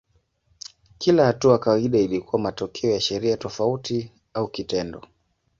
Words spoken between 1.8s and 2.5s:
ilikuwa